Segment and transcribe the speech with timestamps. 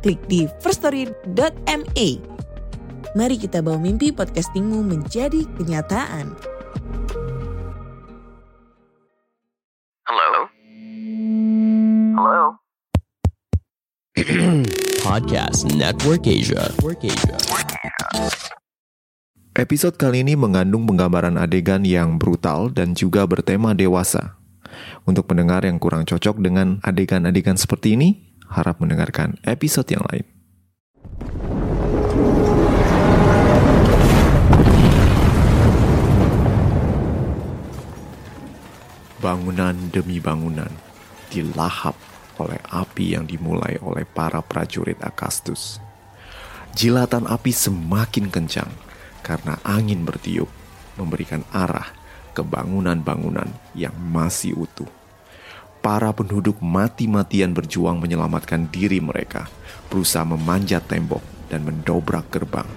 [0.00, 2.08] klik di firststory.me.
[3.10, 6.32] Mari kita bawa mimpi podcastingmu menjadi kenyataan.
[10.08, 10.42] Hello?
[12.16, 12.44] Hello?
[15.06, 16.70] Podcast Network Asia.
[16.70, 17.36] Network Asia.
[19.58, 24.38] Episode kali ini mengandung penggambaran adegan yang brutal dan juga bertema dewasa.
[25.02, 30.26] Untuk pendengar yang kurang cocok dengan adegan-adegan seperti ini, harap mendengarkan episode yang lain.
[39.20, 40.72] Bangunan demi bangunan
[41.30, 41.94] dilahap
[42.40, 45.78] oleh api yang dimulai oleh para prajurit Akastus.
[46.72, 48.72] Jilatan api semakin kencang
[49.20, 50.48] karena angin bertiup,
[50.96, 51.92] memberikan arah
[52.32, 54.99] ke bangunan-bangunan yang masih utuh.
[55.80, 59.48] Para penduduk mati-matian berjuang menyelamatkan diri mereka,
[59.88, 62.68] berusaha memanjat tembok dan mendobrak gerbang.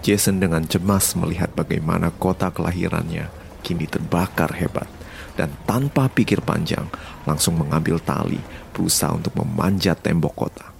[0.00, 3.28] Jason dengan cemas melihat bagaimana kota kelahirannya
[3.66, 4.88] kini terbakar hebat
[5.36, 6.88] dan tanpa pikir panjang
[7.28, 8.40] langsung mengambil tali
[8.72, 10.79] berusaha untuk memanjat tembok kota.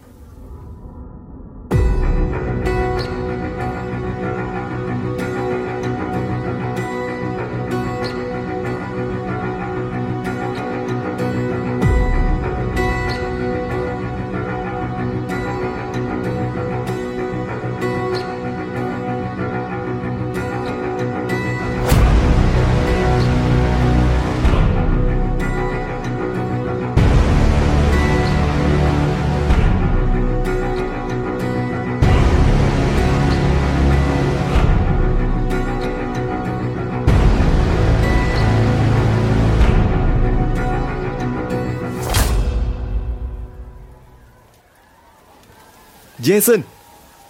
[46.30, 46.62] Jason,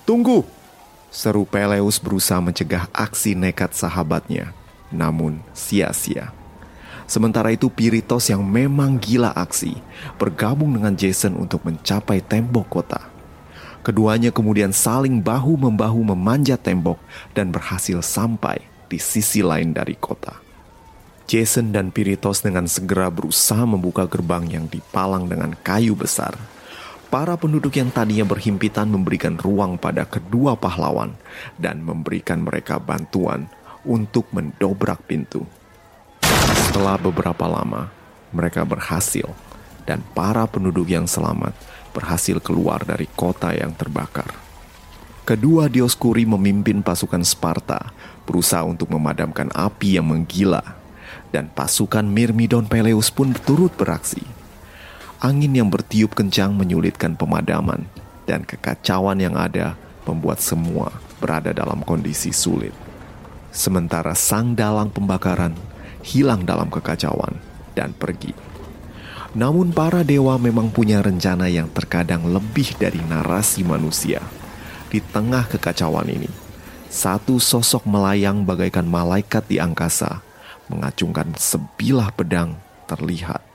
[0.05, 0.45] tunggu!
[1.09, 4.53] Seru Peleus berusaha mencegah aksi nekat sahabatnya,
[4.93, 6.37] namun sia-sia.
[7.09, 9.81] Sementara itu Piritos yang memang gila aksi
[10.21, 13.01] bergabung dengan Jason untuk mencapai tembok kota.
[13.81, 17.01] Keduanya kemudian saling bahu-membahu memanjat tembok
[17.33, 18.61] dan berhasil sampai
[18.93, 20.37] di sisi lain dari kota.
[21.25, 26.37] Jason dan Piritos dengan segera berusaha membuka gerbang yang dipalang dengan kayu besar
[27.11, 31.19] para penduduk yang tadinya berhimpitan memberikan ruang pada kedua pahlawan
[31.59, 33.51] dan memberikan mereka bantuan
[33.83, 35.43] untuk mendobrak pintu.
[36.71, 37.91] Setelah beberapa lama,
[38.31, 39.27] mereka berhasil
[39.83, 41.51] dan para penduduk yang selamat
[41.91, 44.31] berhasil keluar dari kota yang terbakar.
[45.27, 47.91] Kedua Dioskuri memimpin pasukan Sparta
[48.23, 50.63] berusaha untuk memadamkan api yang menggila
[51.35, 54.40] dan pasukan Myrmidon Peleus pun turut beraksi
[55.21, 57.85] Angin yang bertiup kencang menyulitkan pemadaman,
[58.25, 59.77] dan kekacauan yang ada
[60.09, 62.73] membuat semua berada dalam kondisi sulit.
[63.53, 65.53] Sementara sang dalang pembakaran
[66.01, 67.37] hilang dalam kekacauan
[67.77, 68.33] dan pergi.
[69.37, 74.25] Namun para dewa memang punya rencana yang terkadang lebih dari narasi manusia.
[74.89, 76.33] Di tengah kekacauan ini,
[76.89, 80.25] satu sosok melayang bagaikan malaikat di angkasa,
[80.73, 82.57] mengacungkan sebilah pedang
[82.89, 83.50] terlihat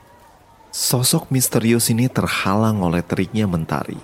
[0.76, 3.96] Sosok misterius ini terhalang oleh teriknya mentari,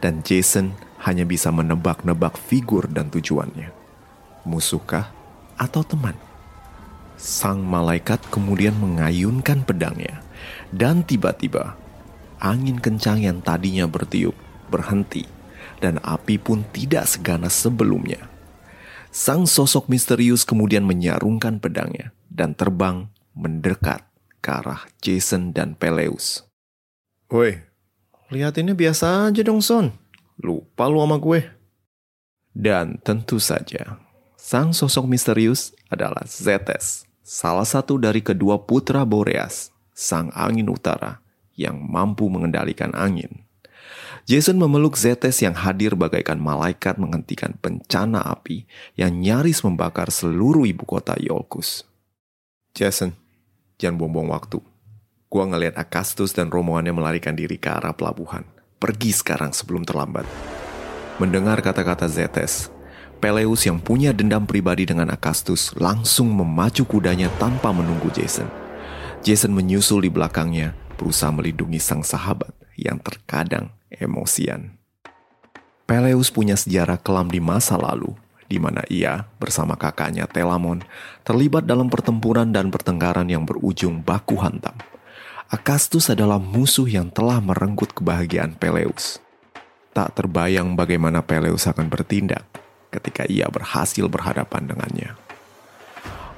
[0.00, 0.72] dan Jason
[1.04, 3.68] hanya bisa menebak-nebak figur dan tujuannya.
[4.48, 5.12] Musuhkah
[5.60, 6.16] atau teman?
[7.20, 10.24] Sang malaikat kemudian mengayunkan pedangnya,
[10.72, 11.76] dan tiba-tiba
[12.40, 14.32] angin kencang yang tadinya bertiup
[14.72, 15.28] berhenti,
[15.84, 18.32] dan api pun tidak seganas sebelumnya.
[19.12, 24.08] Sang sosok misterius kemudian menyarungkan pedangnya dan terbang mendekat
[24.44, 26.44] ke arah Jason dan Peleus.
[27.32, 27.64] Woi,
[28.28, 29.88] lihat ini biasa aja dong Son.
[30.36, 31.48] Lupa lu sama gue.
[32.52, 33.96] Dan tentu saja,
[34.36, 41.24] sang sosok misterius adalah Zetes, salah satu dari kedua putra Boreas, sang angin utara
[41.56, 43.42] yang mampu mengendalikan angin.
[44.24, 48.64] Jason memeluk Zetes yang hadir bagaikan malaikat menghentikan bencana api
[48.96, 51.84] yang nyaris membakar seluruh ibu kota Yolkus.
[52.72, 53.12] Jason,
[53.84, 54.64] Jangan buang-buang waktu.
[55.28, 58.48] Gua ngelihat Akastus dan rombongannya melarikan diri ke arah pelabuhan.
[58.80, 60.28] pergi sekarang sebelum terlambat.
[61.16, 62.68] Mendengar kata-kata Zetes,
[63.16, 68.44] Peleus yang punya dendam pribadi dengan Akastus langsung memacu kudanya tanpa menunggu Jason.
[69.24, 74.76] Jason menyusul di belakangnya, berusaha melindungi sang sahabat yang terkadang emosian.
[75.88, 78.12] Peleus punya sejarah kelam di masa lalu,
[78.54, 80.86] di mana ia bersama kakaknya Telamon
[81.26, 84.78] terlibat dalam pertempuran dan pertengkaran yang berujung baku hantam.
[85.50, 89.18] Akastus adalah musuh yang telah merenggut kebahagiaan Peleus.
[89.90, 92.46] Tak terbayang bagaimana Peleus akan bertindak
[92.94, 95.18] ketika ia berhasil berhadapan dengannya.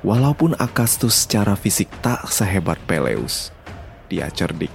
[0.01, 3.53] Walaupun Akastus secara fisik tak sehebat Peleus,
[4.09, 4.73] dia cerdik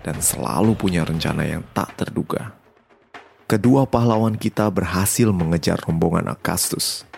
[0.00, 2.57] dan selalu punya rencana yang tak terduga.
[3.48, 7.08] Kedua pahlawan kita berhasil mengejar rombongan Akastus.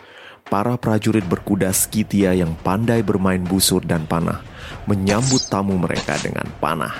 [0.47, 4.38] Para prajurit berkuda Skitia yang pandai bermain busur dan panah
[4.87, 6.94] menyambut tamu mereka dengan panah.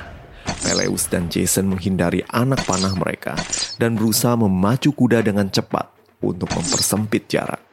[0.67, 3.39] Peleus dan Jason menghindari anak panah mereka
[3.79, 5.87] dan berusaha memacu kuda dengan cepat
[6.19, 7.70] untuk mempersempit jarak.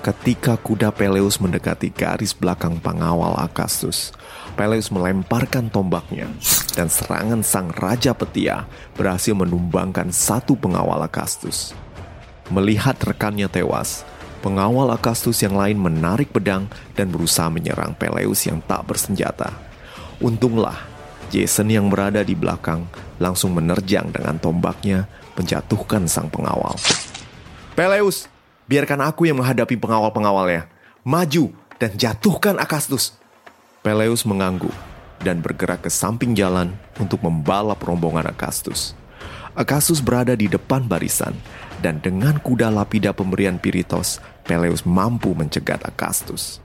[0.00, 4.16] Ketika kuda Peleus mendekati garis belakang pengawal Akastus,
[4.56, 6.24] Peleus melemparkan tombaknya
[6.72, 8.64] dan serangan sang Raja Petia
[8.96, 11.76] berhasil menumbangkan satu pengawal Akastus.
[12.48, 14.08] Melihat rekannya tewas,
[14.40, 19.52] pengawal Akastus yang lain menarik pedang dan berusaha menyerang Peleus yang tak bersenjata.
[20.16, 20.80] Untunglah,
[21.28, 22.88] Jason yang berada di belakang
[23.20, 25.04] langsung menerjang dengan tombaknya
[25.36, 26.80] menjatuhkan sang pengawal.
[27.76, 28.39] Peleus,
[28.70, 30.70] biarkan aku yang menghadapi pengawal-pengawalnya.
[31.02, 31.50] Maju
[31.82, 33.18] dan jatuhkan Akastus.
[33.82, 34.70] Peleus mengangguk
[35.26, 36.70] dan bergerak ke samping jalan
[37.02, 38.94] untuk membalap rombongan Akastus.
[39.58, 41.34] Akastus berada di depan barisan,
[41.82, 46.62] dan dengan kuda lapida pemberian Piritos, Peleus mampu mencegat Akastus.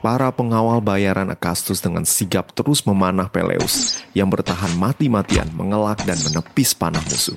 [0.00, 6.72] Para pengawal bayaran Akastus dengan sigap terus memanah Peleus yang bertahan mati-matian mengelak dan menepis
[6.72, 7.36] panah musuh.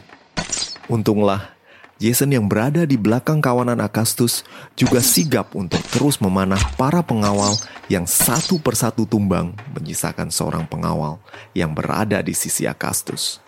[0.87, 1.56] Untunglah
[1.97, 4.45] Jason yang berada di belakang kawanan Akastus
[4.77, 7.57] juga sigap untuk terus memanah para pengawal
[7.89, 11.17] yang satu persatu tumbang menyisakan seorang pengawal
[11.57, 13.41] yang berada di sisi Akastus.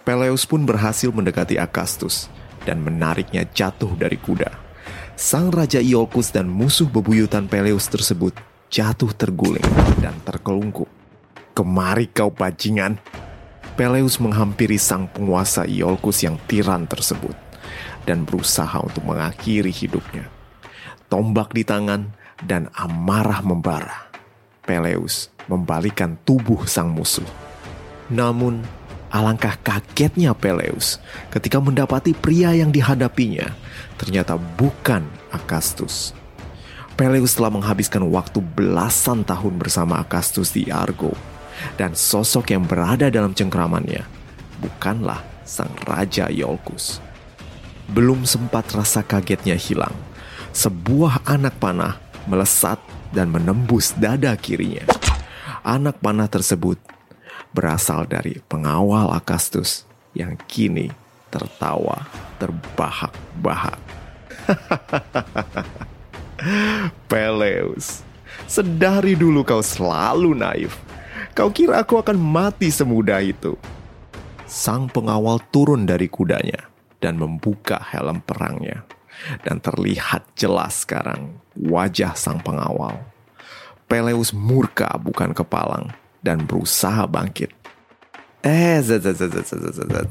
[0.00, 2.32] Peleus pun berhasil mendekati Akastus
[2.64, 4.48] dan menariknya jatuh dari kuda.
[5.12, 8.32] Sang Raja Iolcus dan musuh bebuyutan Peleus tersebut
[8.72, 9.68] jatuh terguling
[10.00, 10.88] dan terkelungkup.
[11.52, 12.96] Kemari kau bajingan!
[13.76, 17.49] Peleus menghampiri sang penguasa Iolcus yang tiran tersebut
[18.04, 20.28] dan berusaha untuk mengakhiri hidupnya.
[21.10, 22.12] Tombak di tangan
[22.44, 24.08] dan amarah membara.
[24.64, 27.26] Peleus membalikan tubuh sang musuh.
[28.06, 28.62] Namun,
[29.10, 31.02] alangkah kagetnya Peleus
[31.34, 33.50] ketika mendapati pria yang dihadapinya
[33.98, 35.02] ternyata bukan
[35.34, 36.14] Akastus.
[36.94, 41.16] Peleus telah menghabiskan waktu belasan tahun bersama Akastus di Argo,
[41.80, 44.04] dan sosok yang berada dalam cengkramannya
[44.60, 47.09] bukanlah sang Raja Iolcus.
[47.90, 49.90] Belum sempat rasa kagetnya hilang,
[50.54, 51.98] sebuah anak panah
[52.30, 52.78] melesat
[53.10, 54.86] dan menembus dada kirinya.
[55.66, 56.78] Anak panah tersebut
[57.50, 59.82] berasal dari pengawal Akastus
[60.14, 60.94] yang kini
[61.34, 62.06] tertawa
[62.38, 63.82] terbahak-bahak.
[67.10, 68.06] Peleus,
[68.46, 70.78] sedari dulu kau selalu naif.
[71.34, 73.58] Kau kira aku akan mati semudah itu.
[74.46, 76.70] Sang pengawal turun dari kudanya
[77.00, 78.86] dan membuka helm perangnya.
[79.44, 83.04] Dan terlihat jelas sekarang wajah sang pengawal.
[83.90, 85.92] Peleus murka bukan kepalang
[86.22, 87.50] dan berusaha bangkit.
[88.40, 90.08] Eh, zat, zat, zat, zat, zat, zat.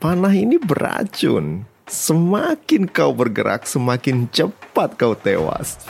[0.00, 1.68] Panah ini beracun.
[1.84, 5.84] Semakin kau bergerak, semakin cepat kau tewas.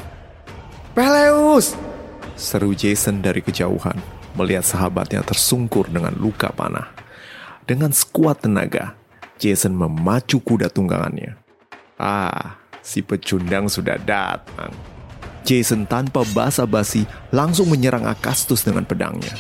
[0.99, 1.79] Peleus!
[2.35, 3.99] Seru Jason dari kejauhan,
[4.35, 6.91] melihat sahabatnya tersungkur dengan luka panah.
[7.63, 8.98] Dengan sekuat tenaga,
[9.39, 11.39] Jason memacu kuda tunggangannya.
[11.95, 14.75] Ah, si pecundang sudah datang.
[15.47, 19.33] Jason tanpa basa-basi langsung menyerang Akastus dengan pedangnya.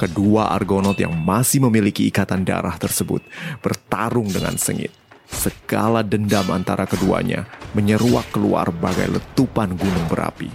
[0.00, 3.22] Kedua Argonaut yang masih memiliki ikatan darah tersebut
[3.62, 4.90] bertarung dengan sengit.
[5.30, 7.46] Segala dendam antara keduanya
[7.78, 10.50] menyeruak keluar bagai letupan gunung berapi.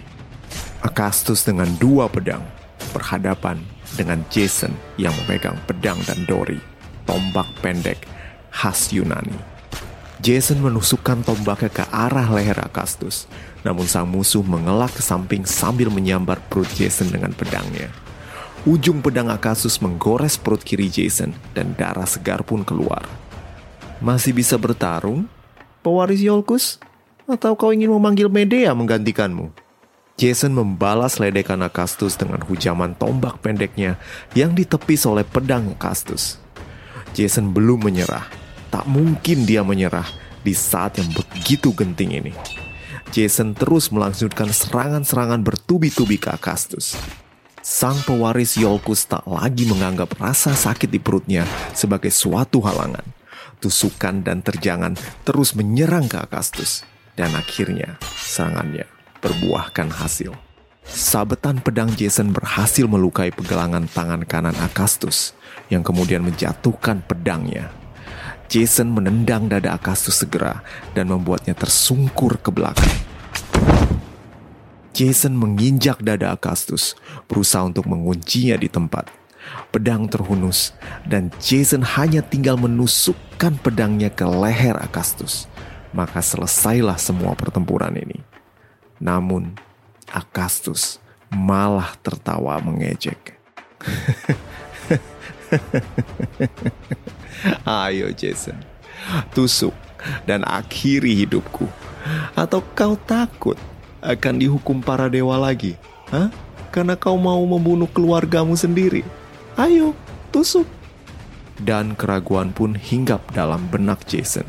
[0.83, 2.43] Akastus dengan dua pedang
[2.91, 3.57] berhadapan
[3.95, 6.59] dengan Jason yang memegang pedang dan dori,
[7.07, 8.16] tombak pendek
[8.57, 9.37] khas Yunani.
[10.17, 13.29] Jason menusukkan tombaknya ke arah leher Akastus,
[13.61, 17.93] namun sang musuh mengelak ke samping sambil menyambar perut Jason dengan pedangnya.
[18.65, 23.05] Ujung pedang Akastus menggores perut kiri Jason dan darah segar pun keluar.
[24.01, 25.29] Masih bisa bertarung?
[25.85, 26.81] Pewaris Yolkus?
[27.29, 29.53] Atau kau ingin memanggil Medea menggantikanmu?
[30.17, 34.01] Jason membalas ledekan Akastus dengan hujaman tombak pendeknya
[34.33, 36.41] yang ditepis oleh pedang Akastus.
[37.13, 38.36] Jason belum menyerah
[38.67, 40.07] Tak mungkin dia menyerah
[40.43, 42.33] di saat yang begitu genting ini.
[43.11, 46.99] Jason terus melanjutkan serangan-serangan bertubi-tubi ke Akastus.
[47.63, 51.43] Sang pewaris Yolkus tak lagi menganggap rasa sakit di perutnya
[51.75, 53.03] sebagai suatu halangan.
[53.59, 56.83] Tusukan dan terjangan terus menyerang ke Akastus.
[57.17, 58.85] Dan akhirnya serangannya
[59.19, 60.31] berbuahkan hasil.
[60.87, 65.35] Sabetan pedang Jason berhasil melukai pegelangan tangan kanan Akastus
[65.67, 67.67] yang kemudian menjatuhkan pedangnya.
[68.47, 70.63] Jason menendang dada Akastus segera
[70.95, 72.87] dan membuatnya tersungkur ke belakang.
[74.95, 76.95] Jason menginjak dada Akastus,
[77.27, 79.11] berusaha untuk menguncinya di tempat.
[79.71, 80.71] Pedang terhunus
[81.03, 85.51] dan Jason hanya tinggal menusukkan pedangnya ke leher Akastus.
[85.91, 88.23] Maka selesailah semua pertempuran ini.
[88.99, 89.59] Namun,
[90.07, 93.35] Akastus malah tertawa mengejek.
[97.63, 98.57] Ayo Jason,
[99.31, 99.73] tusuk
[100.23, 101.67] dan akhiri hidupku.
[102.37, 103.59] Atau kau takut
[103.99, 105.75] akan dihukum para dewa lagi?
[106.13, 106.31] Hah?
[106.71, 109.03] Karena kau mau membunuh keluargamu sendiri.
[109.57, 109.97] Ayo,
[110.31, 110.67] tusuk.
[111.57, 114.45] Dan keraguan pun hinggap dalam benak Jason.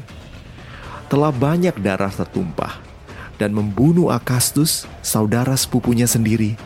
[1.08, 2.76] Telah banyak darah tertumpah
[3.40, 6.60] dan membunuh Akastus, saudara sepupunya sendiri,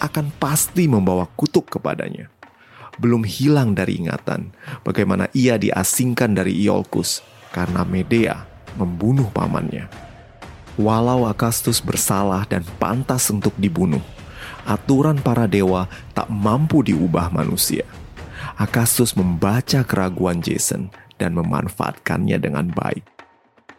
[0.00, 2.31] akan pasti membawa kutuk kepadanya
[3.00, 4.52] belum hilang dari ingatan
[4.84, 8.44] bagaimana ia diasingkan dari Iolcus karena Medea
[8.76, 9.88] membunuh pamannya.
[10.80, 14.00] Walau Akastus bersalah dan pantas untuk dibunuh,
[14.64, 15.84] aturan para dewa
[16.16, 17.84] tak mampu diubah manusia.
[18.56, 20.88] Akastus membaca keraguan Jason
[21.20, 23.04] dan memanfaatkannya dengan baik.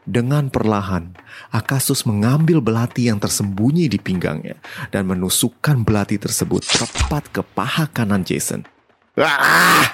[0.03, 1.15] Dengan perlahan,
[1.49, 4.59] Akastus mengambil belati yang tersembunyi di pinggangnya
[4.91, 8.67] dan menusukkan belati tersebut tepat ke paha kanan Jason.
[9.13, 9.93] Ah,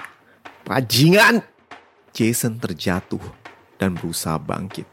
[0.63, 1.43] bajingan!
[2.15, 3.19] Jason terjatuh
[3.75, 4.87] dan berusaha bangkit.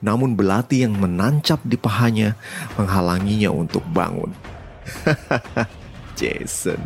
[0.00, 2.32] Namun belati yang menancap di pahanya
[2.80, 4.32] menghalanginya untuk bangun.
[6.18, 6.80] Jason,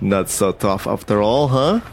[0.00, 1.84] not so tough after all, huh?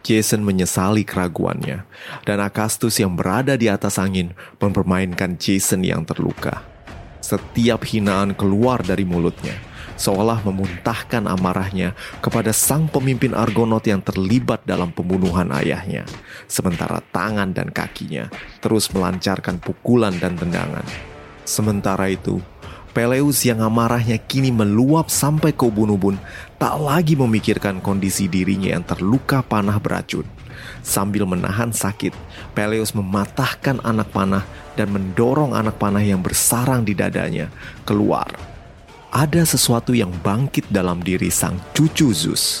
[0.00, 1.84] Jason menyesali keraguannya,
[2.24, 6.64] dan Akastus yang berada di atas angin mempermainkan Jason yang terluka.
[7.20, 9.60] Setiap hinaan keluar dari mulutnya,
[9.96, 16.04] seolah memuntahkan amarahnya kepada sang pemimpin Argonaut yang terlibat dalam pembunuhan ayahnya,
[16.46, 18.28] sementara tangan dan kakinya
[18.60, 20.84] terus melancarkan pukulan dan tendangan.
[21.48, 22.38] Sementara itu,
[22.96, 26.16] Peleus yang amarahnya kini meluap sampai ke ubun-ubun
[26.56, 30.24] tak lagi memikirkan kondisi dirinya yang terluka panah beracun.
[30.80, 32.16] Sambil menahan sakit,
[32.56, 34.48] Peleus mematahkan anak panah
[34.80, 37.52] dan mendorong anak panah yang bersarang di dadanya
[37.84, 38.55] keluar
[39.16, 42.60] ada sesuatu yang bangkit dalam diri sang cucu Zeus.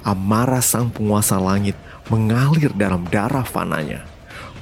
[0.00, 1.76] Amarah sang penguasa langit
[2.08, 4.08] mengalir dalam darah fananya.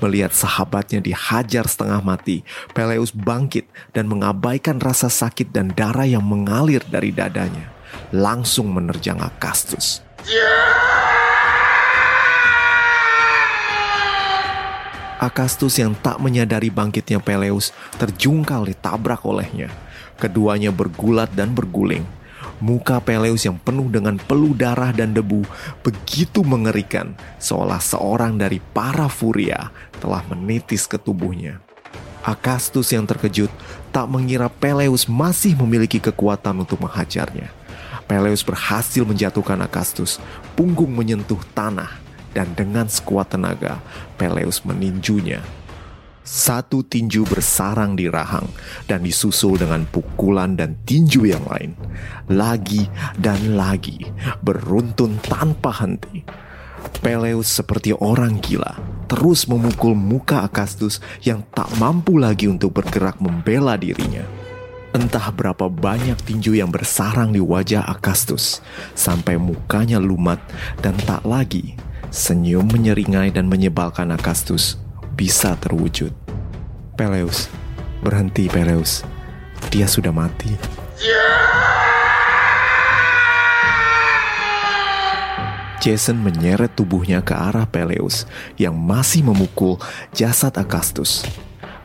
[0.02, 2.42] Melihat sahabatnya dihajar setengah mati,
[2.74, 7.70] Peleus bangkit dan mengabaikan rasa sakit dan darah yang mengalir dari dadanya.
[8.10, 10.02] Langsung menerjang Akastus.
[15.22, 17.70] Akastus yang tak menyadari bangkitnya Peleus
[18.02, 19.70] terjungkal ditabrak olehnya.
[20.20, 22.04] Keduanya bergulat dan berguling.
[22.62, 25.42] Muka Peleus yang penuh dengan peluh darah dan debu
[25.82, 31.58] begitu mengerikan, seolah seorang dari para furia telah menitis ke tubuhnya.
[32.22, 33.50] Akastus yang terkejut
[33.90, 37.50] tak mengira Peleus masih memiliki kekuatan untuk menghajarnya.
[38.06, 40.22] Peleus berhasil menjatuhkan Akastus,
[40.54, 41.98] punggung menyentuh tanah,
[42.30, 43.82] dan dengan sekuat tenaga,
[44.14, 45.42] Peleus meninjunya
[46.22, 48.46] satu tinju bersarang di rahang
[48.86, 51.74] dan disusul dengan pukulan dan tinju yang lain.
[52.30, 52.86] Lagi
[53.18, 54.06] dan lagi,
[54.42, 56.22] beruntun tanpa henti.
[57.02, 58.78] Peleus seperti orang gila,
[59.10, 64.22] terus memukul muka Akastus yang tak mampu lagi untuk bergerak membela dirinya.
[64.92, 68.62] Entah berapa banyak tinju yang bersarang di wajah Akastus,
[68.94, 70.38] sampai mukanya lumat
[70.84, 71.74] dan tak lagi
[72.12, 74.76] senyum menyeringai dan menyebalkan Akastus
[75.22, 76.10] bisa terwujud.
[76.98, 77.46] Peleus,
[78.02, 79.06] berhenti Peleus.
[79.70, 80.50] Dia sudah mati.
[85.78, 88.26] Jason menyeret tubuhnya ke arah Peleus
[88.58, 89.78] yang masih memukul
[90.10, 91.22] jasad Akastus.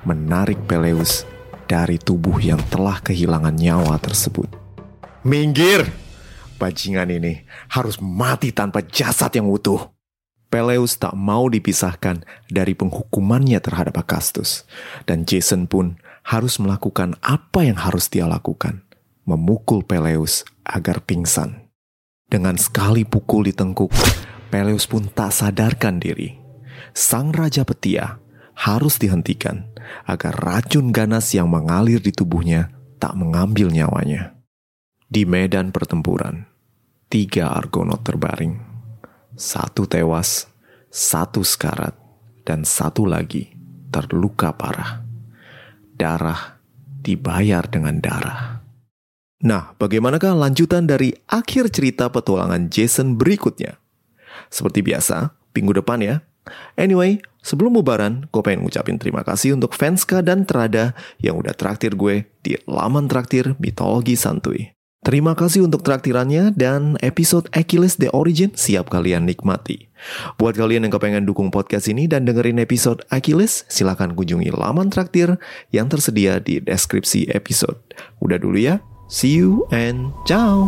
[0.01, 1.21] Menarik Peleus
[1.69, 4.49] dari tubuh yang telah kehilangan nyawa tersebut.
[5.21, 5.85] Minggir!
[6.57, 9.96] Bajingan ini harus mati tanpa jasad yang utuh.
[10.47, 14.63] Peleus tak mau dipisahkan dari penghukumannya terhadap Akastus.
[15.03, 18.83] Dan Jason pun harus melakukan apa yang harus dia lakukan.
[19.27, 21.67] Memukul Peleus agar pingsan.
[22.27, 23.91] Dengan sekali pukul di tengkuk,
[24.47, 26.39] Peleus pun tak sadarkan diri.
[26.97, 28.17] sang raja petia
[28.57, 29.69] harus dihentikan
[30.09, 34.33] agar racun ganas yang mengalir di tubuhnya tak mengambil nyawanya.
[35.07, 36.49] Di medan pertempuran,
[37.07, 38.66] tiga Argonaut terbaring.
[39.37, 40.49] Satu tewas,
[40.89, 41.93] satu sekarat,
[42.41, 43.53] dan satu lagi
[43.93, 45.05] terluka parah.
[45.93, 46.57] Darah
[47.05, 48.65] dibayar dengan darah.
[49.45, 53.77] Nah, bagaimanakah lanjutan dari akhir cerita petualangan Jason berikutnya?
[54.49, 56.25] Seperti biasa, minggu depan ya.
[56.73, 61.93] Anyway, sebelum bubaran, gue pengen ngucapin terima kasih untuk Fanska dan Trada yang udah traktir
[61.93, 64.76] gue di laman traktir mitologi santuy.
[65.07, 69.87] Terima kasih untuk traktirannya dan episode Achilles The Origin siap kalian nikmati.
[70.35, 75.39] Buat kalian yang kepengen dukung podcast ini dan dengerin episode Achilles, silahkan kunjungi laman traktir
[75.71, 77.79] yang tersedia di deskripsi episode.
[78.19, 80.67] Udah dulu ya, see you and ciao!